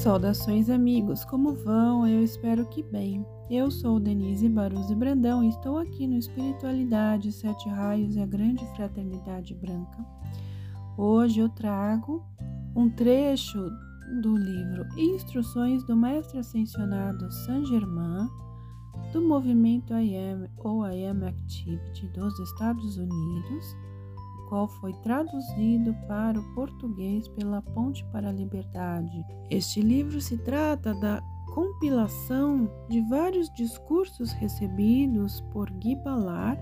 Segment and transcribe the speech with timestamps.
[0.00, 1.26] Saudações, amigos!
[1.26, 2.08] Como vão?
[2.08, 3.22] Eu espero que bem.
[3.50, 8.64] Eu sou Denise Baruzzi Brandão e estou aqui no Espiritualidade, Sete Raios e a Grande
[8.74, 9.98] Fraternidade Branca.
[10.96, 12.24] Hoje eu trago
[12.74, 13.70] um trecho
[14.22, 18.26] do livro Instruções do Mestre Ascensionado Saint Germain
[19.12, 23.76] do movimento I Am ou I Am Activity dos Estados Unidos
[24.50, 29.24] qual foi traduzido para o português pela Ponte para a Liberdade.
[29.48, 31.22] Este livro se trata da
[31.54, 36.60] compilação de vários discursos recebidos por Guy Ballard,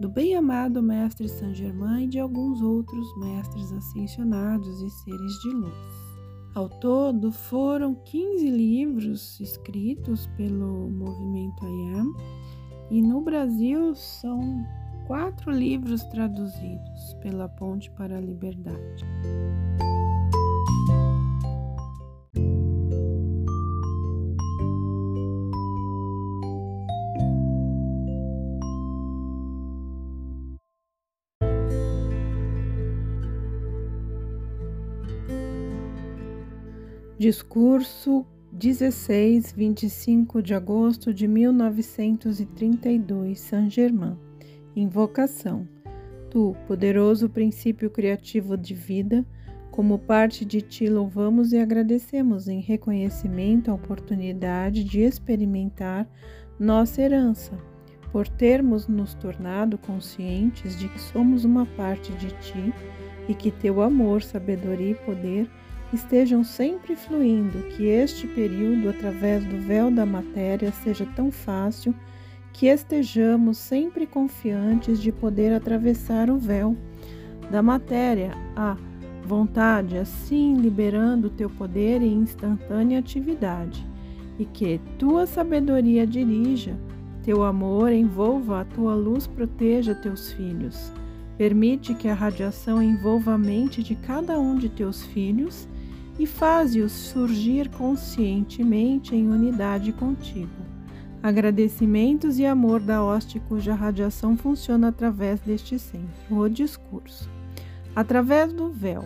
[0.00, 5.74] do bem-amado Mestre Saint Germain e de alguns outros mestres ascensionados e seres de luz.
[6.54, 12.12] Ao todo, foram 15 livros escritos pelo movimento IAM
[12.90, 14.64] e no Brasil são
[15.08, 19.06] quatro livros traduzidos pela Ponte para a Liberdade.
[37.18, 44.27] Discurso 16, 25 de agosto de 1932, Saint-Germain.
[44.80, 45.66] Invocação.
[46.30, 49.26] Tu, poderoso princípio criativo de vida,
[49.72, 56.08] como parte de ti louvamos e agradecemos em reconhecimento à oportunidade de experimentar
[56.60, 57.58] nossa herança,
[58.12, 62.72] por termos nos tornado conscientes de que somos uma parte de ti
[63.28, 65.50] e que teu amor, sabedoria e poder
[65.92, 71.92] estejam sempre fluindo, que este período, através do véu da matéria, seja tão fácil
[72.52, 76.76] que estejamos sempre confiantes de poder atravessar o véu
[77.50, 78.76] da matéria à
[79.24, 83.86] vontade, assim liberando teu poder em instantânea atividade,
[84.38, 86.78] e que tua sabedoria dirija,
[87.22, 90.92] teu amor envolva, a tua luz proteja teus filhos.
[91.36, 95.68] Permite que a radiação envolva a mente de cada um de teus filhos
[96.18, 100.67] e faze-os surgir conscientemente em unidade contigo.
[101.20, 107.28] Agradecimentos e amor da hoste cuja radiação funciona através deste centro, o discurso.
[107.94, 109.04] Através do véu.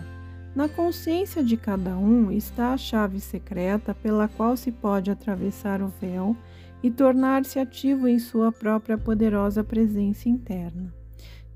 [0.54, 5.90] Na consciência de cada um está a chave secreta pela qual se pode atravessar o
[6.00, 6.36] véu
[6.82, 10.92] e tornar-se ativo em sua própria poderosa presença interna.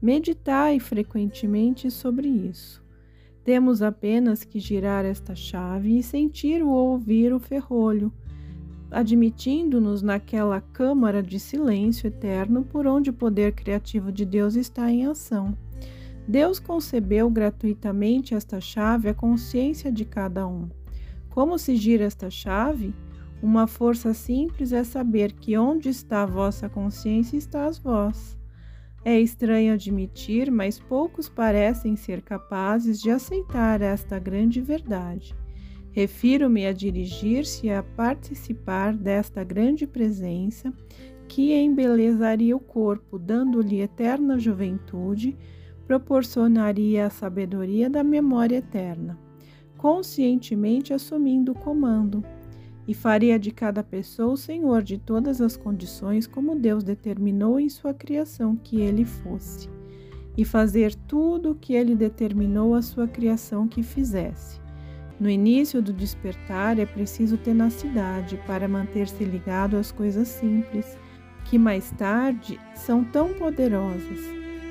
[0.01, 2.83] Meditai frequentemente sobre isso.
[3.45, 8.11] Temos apenas que girar esta chave e sentir ou ouvir o ferrolho
[8.91, 15.07] admitindo-nos naquela câmara de silêncio eterno por onde o poder criativo de Deus está em
[15.07, 15.57] ação.
[16.29, 20.69] Deus concebeu gratuitamente esta chave à consciência de cada um.
[21.31, 22.95] Como se gira esta chave?
[23.43, 28.37] Uma força simples é saber que onde está a vossa consciência estás vós.
[29.05, 35.33] É estranho admitir, mas poucos parecem ser capazes de aceitar esta grande verdade.
[35.97, 40.71] Refiro-me a dirigir-se a participar desta grande presença
[41.27, 45.35] que embelezaria o corpo, dando-lhe eterna juventude,
[45.87, 49.19] proporcionaria a sabedoria da memória eterna,
[49.79, 52.23] conscientemente assumindo o comando,
[52.87, 57.71] e faria de cada pessoa o senhor de todas as condições como Deus determinou em
[57.71, 59.71] sua criação que ele fosse,
[60.37, 64.66] e fazer tudo o que ele determinou a sua criação que fizesse
[65.19, 70.99] no início do despertar é preciso tenacidade para manter-se ligado às coisas simples,
[71.47, 74.21] que mais tarde são tão poderosas.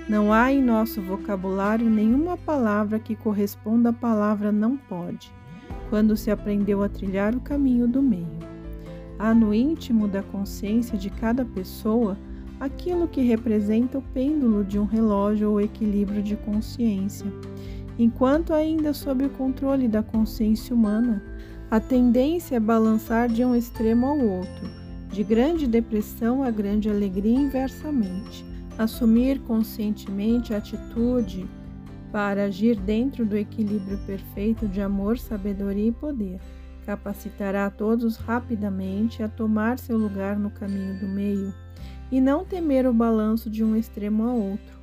[0.07, 5.33] Não há em nosso vocabulário nenhuma palavra que corresponda à palavra não pode,
[5.89, 8.45] quando se aprendeu a trilhar o caminho do meio.
[9.17, 12.19] Há no íntimo da consciência de cada pessoa
[12.59, 17.25] aquilo que representa o pêndulo de um relógio ou equilíbrio de consciência
[17.97, 21.23] Enquanto ainda sob o controle da consciência humana,
[21.71, 24.69] a tendência é balançar de um extremo ao outro,
[25.09, 28.45] de grande depressão a grande alegria inversamente.
[28.77, 31.45] Assumir conscientemente a atitude
[32.11, 36.39] para agir dentro do equilíbrio perfeito de amor, sabedoria e poder
[36.85, 41.53] capacitará a todos rapidamente a tomar seu lugar no caminho do meio
[42.11, 44.74] e não temer o balanço de um extremo ao outro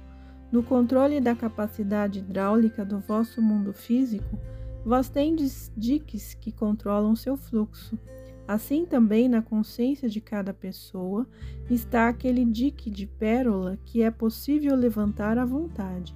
[0.53, 4.39] no controle da capacidade hidráulica do vosso mundo físico,
[4.85, 7.99] vós tendes diques que controlam seu fluxo.
[8.47, 11.27] Assim também na consciência de cada pessoa
[11.71, 16.15] está aquele dique de pérola que é possível levantar à vontade,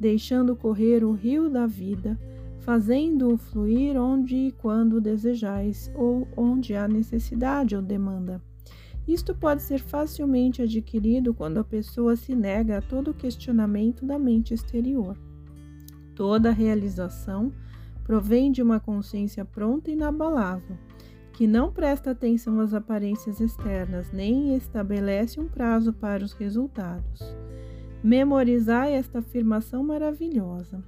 [0.00, 2.18] deixando correr o rio da vida,
[2.60, 8.40] fazendo-o fluir onde e quando desejais, ou onde há necessidade ou demanda.
[9.06, 14.54] Isto pode ser facilmente adquirido quando a pessoa se nega a todo questionamento da mente
[14.54, 15.18] exterior.
[16.14, 17.52] Toda realização
[18.02, 20.76] provém de uma consciência pronta e inabalável,
[21.32, 27.20] que não presta atenção às aparências externas, nem estabelece um prazo para os resultados.
[28.02, 30.82] Memorizai esta afirmação maravilhosa.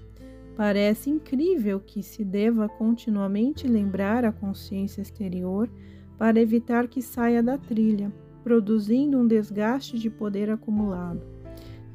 [0.57, 5.69] Parece incrível que se deva continuamente lembrar a consciência exterior
[6.19, 11.21] para evitar que saia da trilha, produzindo um desgaste de poder acumulado.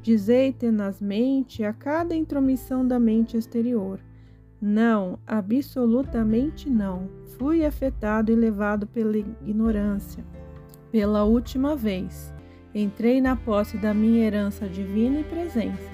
[0.02, 4.00] Dizei tenazmente a cada intromissão da mente exterior:
[4.60, 7.08] Não, absolutamente não.
[7.38, 10.24] Fui afetado e levado pela ignorância.
[10.90, 12.34] Pela última vez,
[12.74, 15.90] entrei na posse da minha herança divina e presença.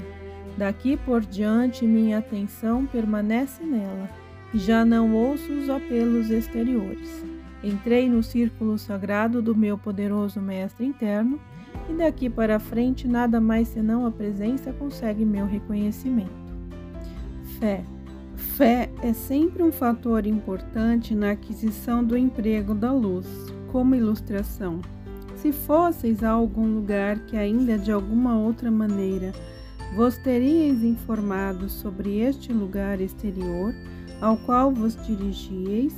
[0.56, 4.10] Daqui por diante, minha atenção permanece nela
[4.52, 7.27] e já não ouço os apelos exteriores.
[7.62, 11.40] Entrei no círculo sagrado do meu poderoso Mestre interno
[11.88, 16.30] e daqui para frente nada mais senão a presença consegue meu reconhecimento.
[17.58, 17.82] Fé.
[18.36, 23.26] Fé é sempre um fator importante na aquisição do emprego da luz.
[23.72, 24.80] Como ilustração,
[25.36, 29.32] se fosseis a algum lugar que ainda de alguma outra maneira
[29.96, 33.74] vos teríeis informado sobre este lugar exterior
[34.20, 35.94] ao qual vos dirigieis,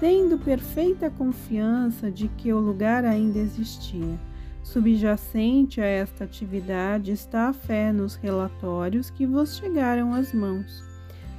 [0.00, 4.18] tendo perfeita confiança de que o lugar ainda existia.
[4.62, 10.84] Subjacente a esta atividade está a fé nos relatórios que vos chegaram às mãos.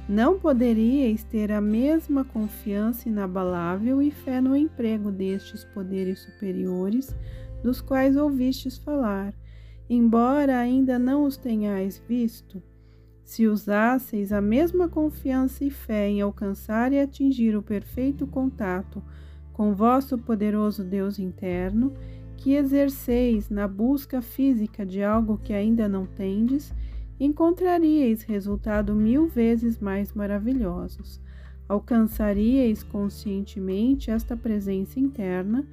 [0.08, 7.14] Não poderíeis ter a mesma confiança inabalável e fé no emprego destes poderes superiores
[7.62, 9.32] dos quais ouvistes falar,
[9.88, 12.62] embora ainda não os tenhais visto?
[13.30, 19.00] Se usasseis a mesma confiança e fé em alcançar e atingir o perfeito contato
[19.52, 21.92] com vosso poderoso Deus interno,
[22.36, 26.74] que exerceis na busca física de algo que ainda não tendes,
[27.20, 31.20] encontraríeis resultados mil vezes mais maravilhosos.
[31.68, 35.64] Alcançaríeis conscientemente esta presença interna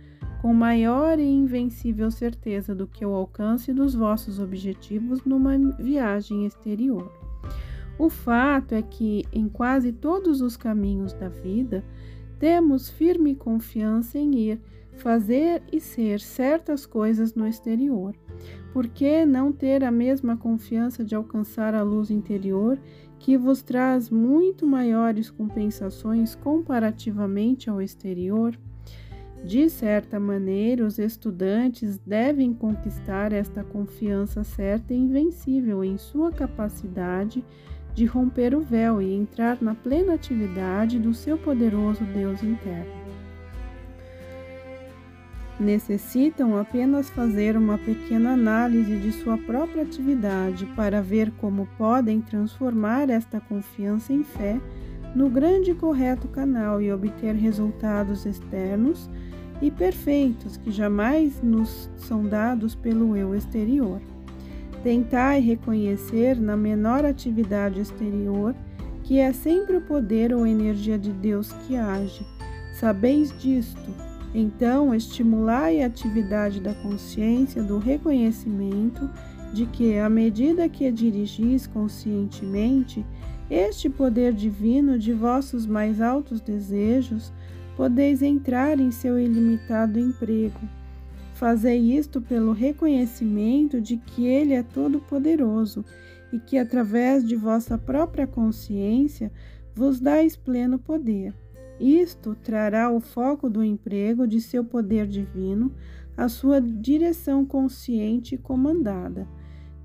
[0.44, 7.27] com maior e invencível certeza do que o alcance dos vossos objetivos numa viagem exterior.
[8.00, 11.84] O fato é que, em quase todos os caminhos da vida,
[12.40, 14.62] temos firme confiança em ir,
[14.98, 18.16] fazer e ser certas coisas no exterior.
[18.72, 22.80] Por que não ter a mesma confiança de alcançar a luz interior
[23.18, 28.56] que vos traz muito maiores compensações comparativamente ao exterior?
[29.44, 37.44] De certa maneira, os estudantes devem conquistar esta confiança certa e invencível em sua capacidade
[37.98, 42.94] de romper o véu e entrar na plena atividade do seu poderoso Deus interno.
[45.60, 53.10] Necessitam apenas fazer uma pequena análise de sua própria atividade para ver como podem transformar
[53.10, 54.62] esta confiança em fé
[55.16, 59.10] no grande e correto canal e obter resultados externos
[59.60, 64.00] e perfeitos que jamais nos são dados pelo eu exterior.
[64.88, 68.56] Tentai reconhecer na menor atividade exterior
[69.04, 72.26] que é sempre o poder ou energia de Deus que age.
[72.80, 73.94] Sabeis disto?
[74.34, 79.10] Então, estimulai a atividade da consciência, do reconhecimento
[79.52, 83.06] de que, à medida que dirigis conscientemente
[83.52, 87.34] este poder divino de vossos mais altos desejos,
[87.76, 90.62] podeis entrar em seu ilimitado emprego
[91.38, 95.86] Fazei isto pelo reconhecimento de que Ele é todo-poderoso
[96.34, 99.32] e que, através de vossa própria consciência,
[99.76, 101.36] vos dais pleno poder.
[101.80, 105.72] Isto trará o foco do emprego de seu poder divino
[106.18, 109.28] à sua direção consciente e comandada,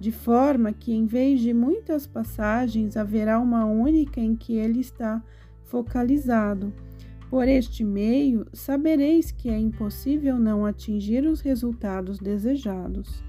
[0.00, 5.22] de forma que, em vez de muitas passagens, haverá uma única em que ele está
[5.64, 6.72] focalizado
[7.32, 13.24] por este meio, sabereis que é impossível não atingir os resultados desejados.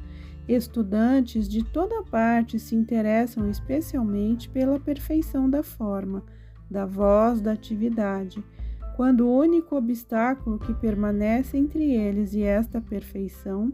[0.45, 6.22] Estudantes de toda parte se interessam especialmente pela perfeição da forma,
[6.69, 8.43] da voz, da atividade,
[8.98, 13.72] quando o único obstáculo que permanece entre eles e esta perfeição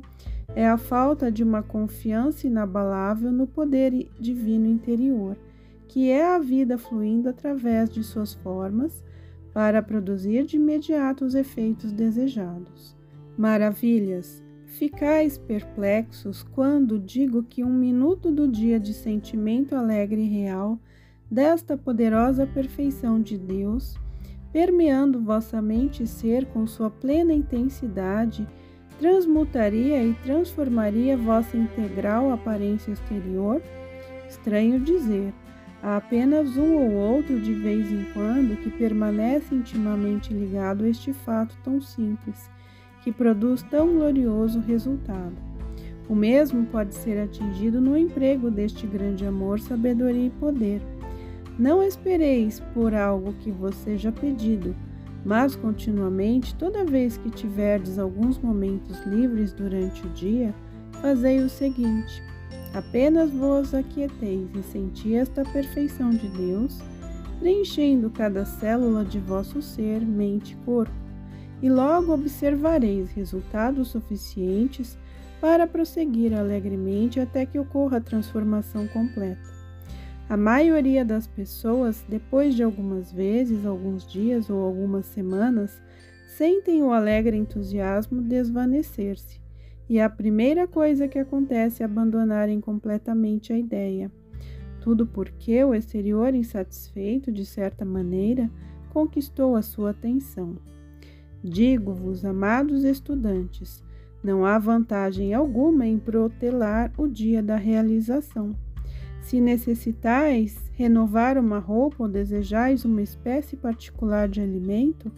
[0.56, 5.36] é a falta de uma confiança inabalável no poder divino interior,
[5.88, 9.04] que é a vida fluindo através de suas formas
[9.60, 12.96] para produzir de imediato os efeitos desejados.
[13.38, 14.42] Maravilhas!
[14.66, 20.80] Ficais perplexos quando digo que um minuto do dia de sentimento alegre e real
[21.30, 23.98] desta poderosa perfeição de Deus,
[24.54, 28.48] permeando vossa mente e ser com sua plena intensidade,
[28.98, 33.62] transmutaria e transformaria vossa integral aparência exterior?
[34.26, 35.34] Estranho dizer,
[35.82, 41.14] há apenas um ou outro de vez em quando que permanece intimamente ligado a este
[41.14, 42.50] fato tão simples,
[43.02, 45.36] que produz tão glorioso resultado.
[46.10, 50.82] O mesmo pode ser atingido no emprego deste grande amor, sabedoria e poder.
[51.58, 54.76] Não espereis por algo que vos seja pedido,
[55.24, 60.56] mas continuamente, toda vez que tiverdes alguns momentos livres durante o dia,
[61.02, 62.24] fazei o seguinte:
[62.74, 66.80] apenas vos aquieteis e senti esta perfeição de Deus,
[67.40, 70.94] preenchendo cada célula de vosso ser, mente e corpo,
[71.62, 74.98] e logo observareis resultados suficientes
[75.42, 79.50] para prosseguir alegremente até que ocorra a transformação completa.
[80.30, 85.82] A maioria das pessoas, depois de algumas vezes, alguns dias ou algumas semanas,
[86.28, 89.42] sentem o alegre entusiasmo desvanecer-se,
[89.90, 94.12] e a primeira coisa que acontece é abandonarem completamente a ideia.
[94.80, 98.50] Tudo porque o exterior insatisfeito, de certa maneira,
[98.90, 100.58] conquistou a sua atenção.
[101.44, 103.84] Digo-vos, amados estudantes,
[104.24, 108.56] não há vantagem alguma em protelar o dia da realização.
[109.22, 115.12] Se necessitais renovar uma roupa ou desejais uma espécie particular de alimento,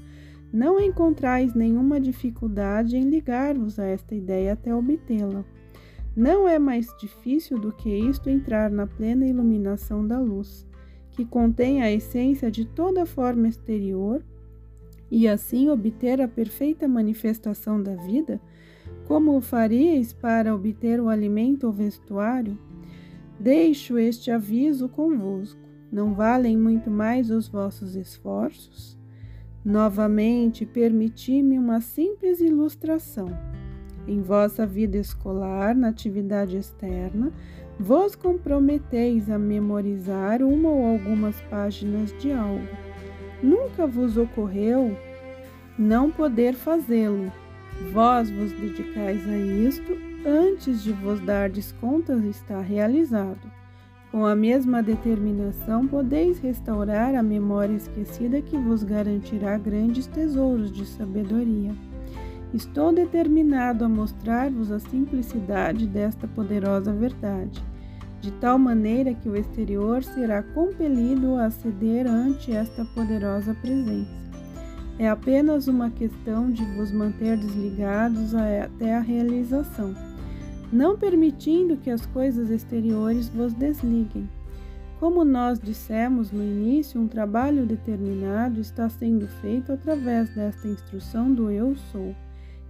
[0.52, 5.46] não encontrais nenhuma dificuldade em ligar-vos a esta ideia até obtê-la.
[6.16, 10.68] Não é mais difícil do que isto entrar na plena iluminação da luz,
[11.12, 14.24] que contém a essência de toda forma exterior,
[15.10, 18.42] e assim obter a perfeita manifestação da vida,
[19.06, 22.58] como o faríeis para obter o alimento ou vestuário?
[23.40, 25.60] Deixo este aviso convosco.
[25.92, 29.01] Não valem muito mais os vossos esforços?
[29.64, 33.28] Novamente, permiti-me uma simples ilustração.
[34.08, 37.32] Em vossa vida escolar, na atividade externa,
[37.80, 42.68] vos comprometeis a memorizar uma ou algumas páginas de algo.
[43.44, 44.98] Nunca vos ocorreu
[45.78, 47.32] não poder fazê-lo.
[47.92, 53.51] Vós vos dedicais a isto antes de vos dardes conta está realizado.
[54.12, 60.86] Com a mesma determinação, podeis restaurar a memória esquecida que vos garantirá grandes tesouros de
[60.86, 61.74] sabedoria.
[62.54, 67.64] Estou determinado a mostrar-vos a simplicidade desta poderosa verdade,
[68.20, 74.12] de tal maneira que o exterior será compelido a ceder ante esta poderosa presença.
[75.00, 80.11] É apenas uma questão de vos manter desligados até a realização
[80.72, 84.30] não permitindo que as coisas exteriores vos desliguem.
[85.00, 91.50] Como nós dissemos no início, um trabalho determinado está sendo feito através desta instrução do
[91.50, 92.16] Eu Sou,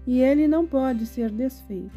[0.08, 1.91] e ele não pode ser desfeito.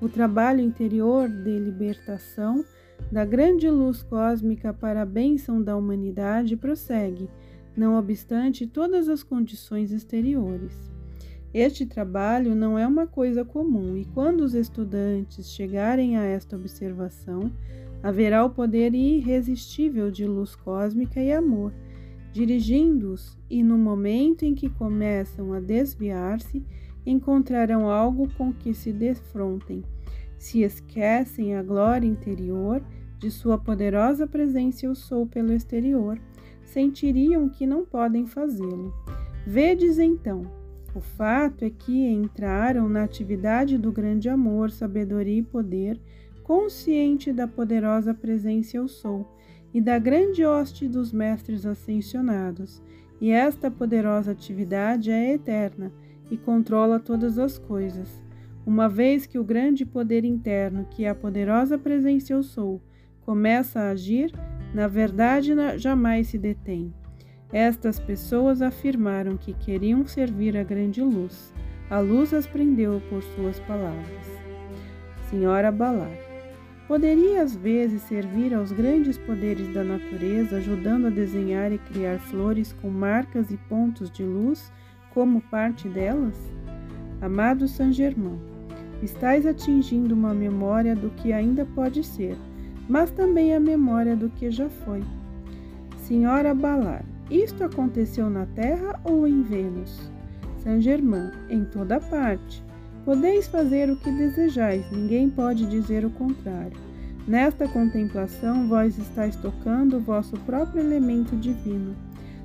[0.00, 2.64] O trabalho interior de libertação
[3.12, 7.28] da grande luz cósmica para a bênção da humanidade prossegue,
[7.76, 10.95] não obstante todas as condições exteriores.
[11.54, 17.50] Este trabalho não é uma coisa comum, e quando os estudantes chegarem a esta observação,
[18.02, 21.72] haverá o poder irresistível de luz cósmica e amor,
[22.32, 26.62] dirigindo-os, e no momento em que começam a desviar-se,
[27.06, 29.82] encontrarão algo com que se defrontem.
[30.36, 32.82] Se esquecem a glória interior
[33.18, 36.20] de sua poderosa presença eu sou pelo exterior,
[36.64, 38.92] sentiriam que não podem fazê-lo.
[39.46, 40.65] Vedes então
[40.96, 46.00] o fato é que entraram na atividade do grande amor, sabedoria e poder,
[46.42, 49.26] consciente da poderosa presença eu sou
[49.74, 52.82] e da grande hoste dos mestres ascensionados.
[53.20, 55.92] E esta poderosa atividade é eterna
[56.30, 58.08] e controla todas as coisas.
[58.64, 62.80] Uma vez que o grande poder interno, que é a poderosa presença eu sou,
[63.20, 64.32] começa a agir,
[64.72, 66.90] na verdade jamais se detém.
[67.52, 71.52] Estas pessoas afirmaram que queriam servir a grande luz.
[71.88, 74.26] A luz as prendeu por suas palavras.
[75.30, 76.10] Senhora Balar,
[76.88, 82.72] poderia às vezes servir aos grandes poderes da natureza, ajudando a desenhar e criar flores
[82.72, 84.72] com marcas e pontos de luz
[85.14, 86.36] como parte delas?
[87.20, 88.38] Amado Saint Germain,
[89.02, 92.36] estais atingindo uma memória do que ainda pode ser,
[92.88, 95.02] mas também a memória do que já foi.
[95.98, 100.10] Senhora Balar, isto aconteceu na Terra ou em Vênus?
[100.62, 102.64] Saint-Germain, em toda parte.
[103.04, 106.76] Podeis fazer o que desejais, ninguém pode dizer o contrário.
[107.26, 111.96] Nesta contemplação, vós estáis tocando o vosso próprio elemento divino.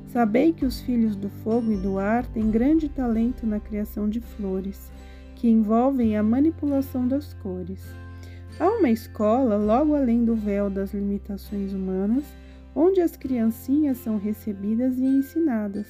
[0.07, 4.19] Sabei que os filhos do fogo e do ar têm grande talento na criação de
[4.19, 4.91] flores,
[5.35, 7.81] que envolvem a manipulação das cores.
[8.59, 12.25] Há uma escola logo além do véu das limitações humanas,
[12.75, 15.87] onde as criancinhas são recebidas e ensinadas.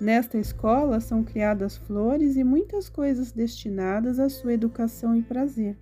[0.00, 5.76] Nesta escola são criadas flores e muitas coisas destinadas à sua educação e prazer.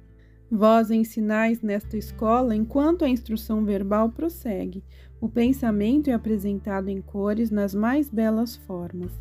[0.50, 4.82] Vós ensinais nesta escola enquanto a instrução verbal prossegue.
[5.20, 9.12] O pensamento é apresentado em cores nas mais belas formas.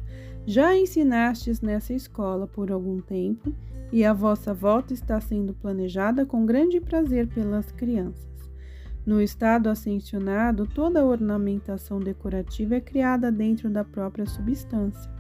[0.46, 3.51] Já ensinastes nessa escola por algum tempo
[3.91, 8.34] e a vossa volta está sendo planejada com grande prazer pelas crianças.
[9.05, 15.12] No estado ascensionado, toda a ornamentação decorativa é criada dentro da própria substância.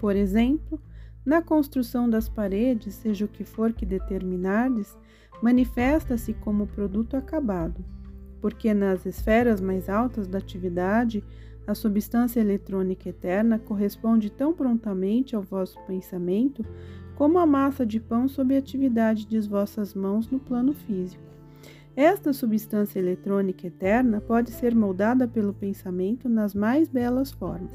[0.00, 0.80] Por exemplo,
[1.24, 4.96] na construção das paredes, seja o que for que determinardes,
[5.42, 7.84] manifesta-se como produto acabado,
[8.40, 11.22] porque nas esferas mais altas da atividade,
[11.66, 16.64] a substância eletrônica eterna corresponde tão prontamente ao vosso pensamento
[17.16, 21.35] como a massa de pão sob a atividade de vossas mãos no plano físico.
[21.96, 27.72] Esta substância eletrônica eterna pode ser moldada pelo pensamento nas mais belas formas.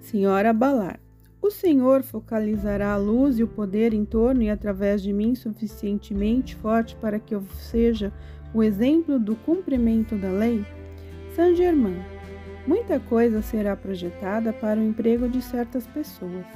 [0.00, 0.98] Senhora Balar,
[1.42, 6.56] o Senhor focalizará a luz e o poder em torno e através de mim suficientemente
[6.56, 8.10] forte para que eu seja
[8.54, 10.64] o exemplo do cumprimento da lei?
[11.36, 12.02] Saint Germain.
[12.66, 16.46] Muita coisa será projetada para o emprego de certas pessoas.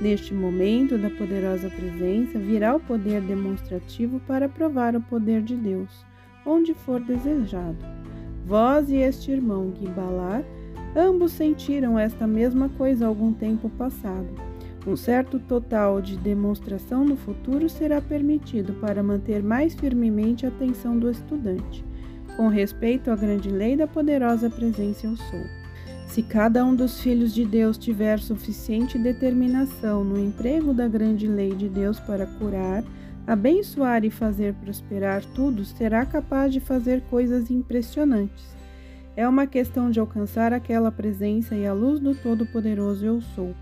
[0.00, 6.06] Neste momento da poderosa presença virá o poder demonstrativo para provar o poder de Deus,
[6.44, 7.78] onde for desejado.
[8.46, 10.44] Vós e este irmão Guibalar
[10.94, 14.28] Ambos sentiram esta mesma coisa algum tempo passado.
[14.84, 20.98] Um certo total de demonstração no futuro será permitido para manter mais firmemente a atenção
[20.98, 21.84] do estudante,
[22.36, 25.44] com respeito à grande lei da poderosa presença eu sou.
[26.08, 31.54] Se cada um dos filhos de Deus tiver suficiente determinação no emprego da grande lei
[31.54, 32.82] de Deus para curar,
[33.32, 38.60] abençoar e fazer prosperar tudo, será capaz de fazer coisas impressionantes
[39.20, 43.54] é uma questão de alcançar aquela presença e a luz do Todo-Poderoso Eu Sou,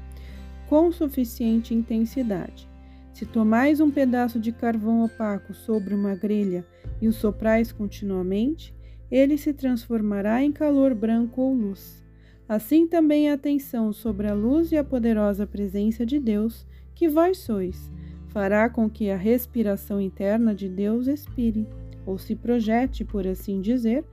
[0.68, 2.68] com suficiente intensidade.
[3.12, 6.64] Se tomais um pedaço de carvão opaco sobre uma grelha
[7.00, 8.72] e o soprais continuamente,
[9.10, 12.04] ele se transformará em calor branco ou luz.
[12.48, 17.38] Assim também a atenção sobre a luz e a poderosa presença de Deus, que vós
[17.38, 17.90] sois,
[18.38, 21.66] fará com que a respiração interna de Deus expire,
[22.06, 24.04] ou se projete, por assim dizer,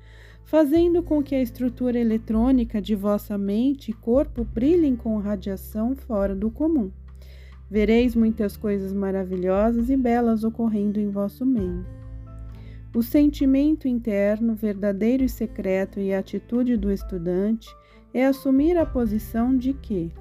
[0.44, 6.34] fazendo com que a estrutura eletrônica de vossa mente e corpo brilhem com radiação fora
[6.34, 6.90] do comum.
[7.70, 11.86] Vereis muitas coisas maravilhosas e belas ocorrendo em vosso meio.
[12.96, 17.70] O sentimento interno, verdadeiro e secreto e a atitude do estudante
[18.12, 20.12] é assumir a posição de que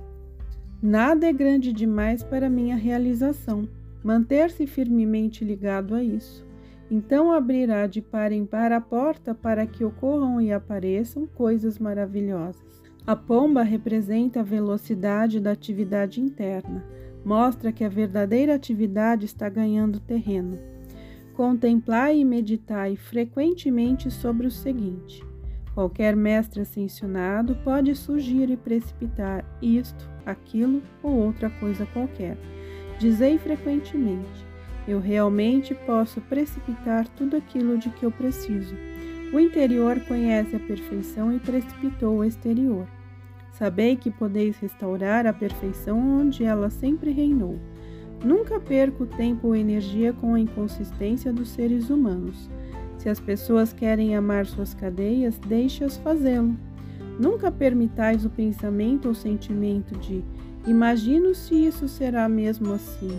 [0.83, 3.67] nada é grande demais para minha realização,
[4.05, 6.47] manter-se firmemente ligado a isso.
[6.91, 12.83] Então abrirá de par em par a porta para que ocorram e apareçam coisas maravilhosas.
[13.07, 16.85] A pomba representa a velocidade da atividade interna,
[17.25, 20.59] mostra que a verdadeira atividade está ganhando terreno.
[21.35, 25.25] Contemplai e meditai frequentemente sobre o seguinte:
[25.75, 32.39] qualquer mestre ascensionado pode surgir e precipitar isto, aquilo ou outra coisa qualquer.
[32.99, 34.45] Dizei frequentemente:
[34.87, 38.75] eu realmente posso precipitar tudo aquilo de que eu preciso.
[39.33, 42.87] O interior conhece a perfeição e precipitou o exterior.
[43.53, 47.59] Sabei que podeis restaurar a perfeição onde ela sempre reinou.
[48.23, 52.51] Nunca perco tempo ou energia com a inconsistência dos seres humanos.
[52.99, 56.57] Se as pessoas querem amar suas cadeias, deixe-as fazê-lo.
[57.19, 60.25] Nunca permitais o pensamento ou sentimento de
[60.67, 63.19] imagino se isso será mesmo assim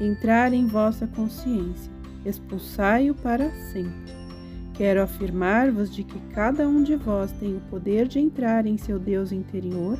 [0.00, 1.90] entrar em vossa consciência,
[2.24, 4.18] expulsai-o para sempre.
[4.74, 8.98] Quero afirmar-vos de que cada um de vós tem o poder de entrar em seu
[8.98, 9.98] Deus interior,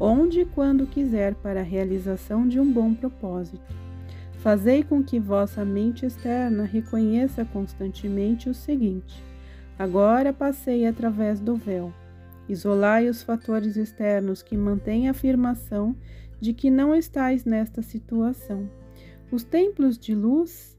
[0.00, 3.74] onde e quando quiser para a realização de um bom propósito.
[4.38, 9.22] Fazei com que vossa mente externa reconheça constantemente o seguinte:
[9.78, 11.92] agora passei através do véu.
[12.48, 15.96] Isolai os fatores externos que mantêm a afirmação
[16.44, 18.68] de que não estáis nesta situação
[19.32, 20.78] os templos de luz,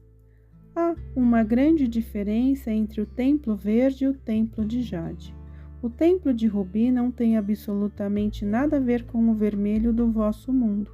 [0.76, 5.34] há uma grande diferença entre o templo verde e o templo de jade.
[5.82, 10.52] O templo de rubi não tem absolutamente nada a ver com o vermelho do vosso
[10.52, 10.92] mundo,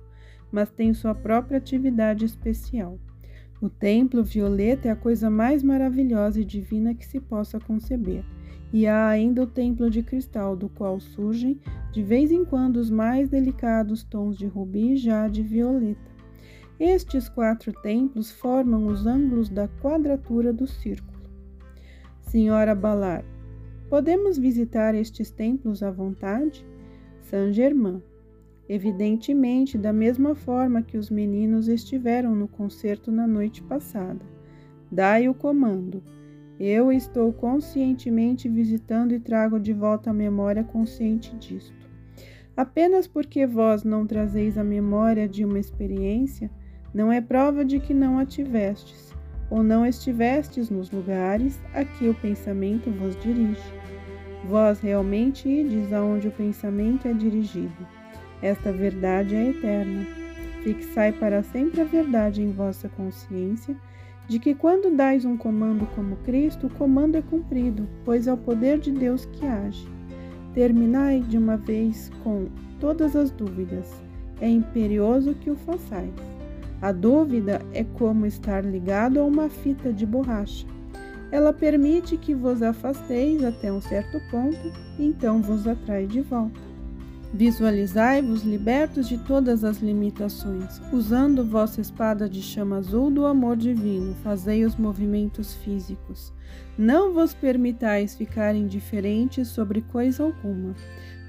[0.51, 2.99] mas tem sua própria atividade especial.
[3.61, 8.25] O templo violeta é a coisa mais maravilhosa e divina que se possa conceber.
[8.73, 11.61] E há ainda o templo de cristal, do qual surgem
[11.93, 16.11] de vez em quando os mais delicados tons de rubi e jade violeta.
[16.81, 21.13] Estes quatro templos formam os ângulos da quadratura do círculo.
[22.23, 23.25] Senhora Balar,
[23.91, 26.67] podemos visitar estes templos à vontade?
[27.21, 28.03] Saint-Germain.
[28.69, 34.25] Evidentemente, da mesma forma que os meninos estiveram no concerto na noite passada.
[34.91, 36.03] Dai o comando.
[36.65, 41.75] Eu estou conscientemente visitando e trago de volta a memória consciente disto.
[42.57, 46.49] Apenas porque vós não trazeis a memória de uma experiência,
[46.95, 49.13] não é prova de que não a tivestes,
[49.51, 53.75] ou não estivestes nos lugares a que o pensamento vos dirige.
[54.49, 57.89] Vós realmente ides aonde o pensamento é dirigido.
[58.41, 60.07] Esta verdade é eterna.
[60.63, 63.77] Fixai para sempre a verdade em vossa consciência
[64.33, 68.37] de que quando dais um comando como Cristo, o comando é cumprido, pois é o
[68.39, 69.87] poder de Deus que age.
[70.55, 72.47] Terminai de uma vez com
[72.81, 73.93] todas as dúvidas.
[74.41, 76.15] É imperioso que o façais.
[76.81, 80.67] A dúvida é como estar ligado a uma fita de borracha.
[81.31, 86.72] Ela permite que vos afasteis até um certo ponto então vos atrai de volta.
[87.35, 90.83] Visualizai-vos libertos de todas as limitações.
[90.93, 96.31] Usando vossa espada de chama azul do amor divino, fazei os movimentos físicos.
[96.77, 100.75] Não vos permitais ficar indiferentes sobre coisa alguma.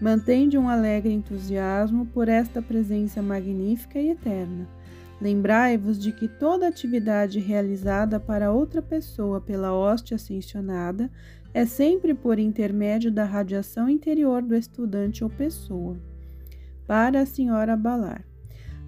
[0.02, 4.68] Mantende um alegre entusiasmo por esta presença magnífica e eterna.
[5.22, 11.10] Lembrai-vos de que toda atividade realizada para outra pessoa pela hoste ascensionada
[11.54, 15.98] é sempre por intermédio da radiação interior do estudante ou pessoa.
[16.88, 18.26] Para a senhora Balar.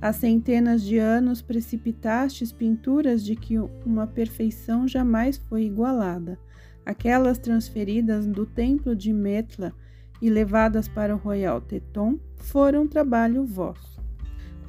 [0.02, 6.38] Há centenas de anos precipitastes pinturas de que uma perfeição jamais foi igualada.
[6.86, 9.74] Aquelas transferidas do templo de Metla
[10.22, 14.04] e levadas para o Royal Teton foram trabalho vosso.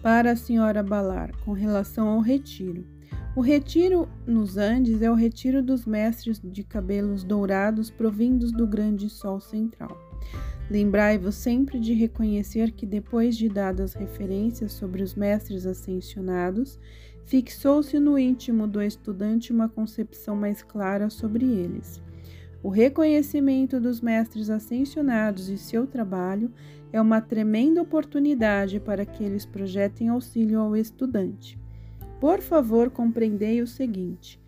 [0.03, 2.96] Para a senhora Balar, com relação ao retiro.
[3.37, 9.11] O retiro nos Andes é o retiro dos mestres de cabelos dourados provindos do grande
[9.11, 9.95] sol central.
[10.71, 16.81] Lembrai-vos sempre de reconhecer que, depois de dadas referências sobre os mestres ascensionados,
[17.27, 22.01] fixou-se no íntimo do estudante uma concepção mais clara sobre eles.
[22.63, 26.51] O reconhecimento dos mestres ascensionados e seu trabalho
[26.91, 31.66] é uma tremenda oportunidade para que eles projetem auxílio ao estudante.
[32.21, 34.41] Por favor, compreendei o seguinte: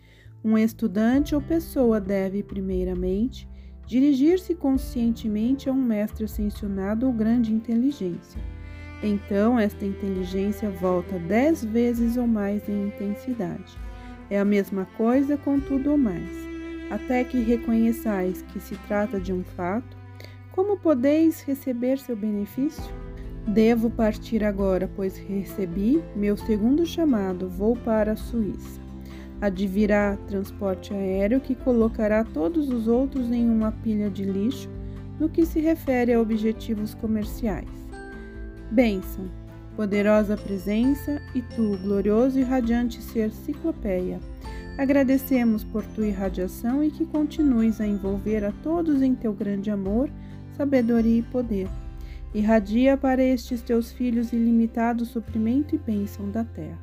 [0.43, 3.47] um estudante ou pessoa deve, primeiramente,
[3.85, 8.39] dirigir-se conscientemente a um mestre ascensionado ou grande inteligência.
[9.01, 13.77] Então, esta inteligência volta dez vezes ou mais em intensidade.
[14.29, 16.29] É a mesma coisa com tudo ou mais.
[16.91, 19.97] Até que reconheçais que se trata de um fato,
[20.51, 23.08] como podeis receber seu benefício?
[23.53, 27.49] Devo partir agora, pois recebi meu segundo chamado.
[27.49, 28.79] Vou para a Suíça.
[29.41, 34.69] Advirá transporte aéreo que colocará todos os outros em uma pilha de lixo
[35.19, 37.67] no que se refere a objetivos comerciais.
[38.69, 39.25] Bênção,
[39.75, 44.19] poderosa presença e tu, glorioso e radiante ser ciclopeia.
[44.77, 50.07] Agradecemos por tua irradiação e que continues a envolver a todos em teu grande amor,
[50.55, 51.67] sabedoria e poder
[52.33, 56.77] Irradia para estes teus filhos ilimitado suprimento e bênção da terra.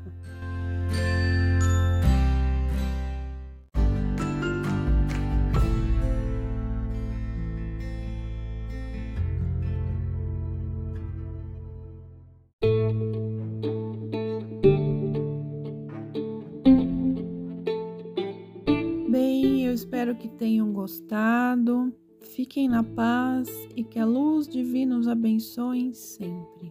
[19.08, 21.35] Bem, eu espero que tenham gostado.
[22.36, 26.70] Fiquem na paz e que a luz divina os abençoe sempre.